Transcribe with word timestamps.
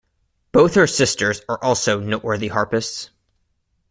Both 0.51 0.73
her 0.73 0.87
sisters 0.87 1.43
are 1.47 1.63
also 1.63 1.99
noteworthy 1.99 2.47
harpists. 2.47 3.11